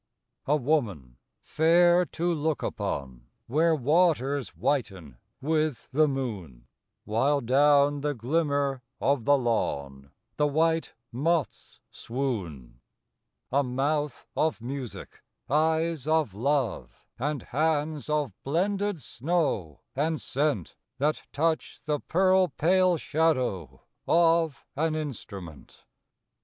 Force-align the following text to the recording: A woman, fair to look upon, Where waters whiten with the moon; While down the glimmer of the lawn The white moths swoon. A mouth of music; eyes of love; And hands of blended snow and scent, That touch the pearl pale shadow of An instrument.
A 0.47 0.55
woman, 0.55 1.17
fair 1.43 2.05
to 2.05 2.33
look 2.33 2.63
upon, 2.63 3.27
Where 3.45 3.75
waters 3.75 4.49
whiten 4.55 5.17
with 5.39 5.89
the 5.91 6.07
moon; 6.07 6.65
While 7.05 7.39
down 7.39 8.01
the 8.01 8.15
glimmer 8.15 8.81
of 8.99 9.25
the 9.25 9.37
lawn 9.37 10.09
The 10.37 10.47
white 10.47 10.95
moths 11.11 11.81
swoon. 11.91 12.79
A 13.51 13.61
mouth 13.63 14.25
of 14.35 14.59
music; 14.59 15.21
eyes 15.47 16.07
of 16.07 16.33
love; 16.33 17.05
And 17.19 17.43
hands 17.43 18.09
of 18.09 18.33
blended 18.41 19.03
snow 19.03 19.81
and 19.95 20.19
scent, 20.19 20.77
That 20.97 21.21
touch 21.31 21.79
the 21.85 21.99
pearl 21.99 22.47
pale 22.47 22.97
shadow 22.97 23.83
of 24.07 24.65
An 24.75 24.95
instrument. 24.95 25.83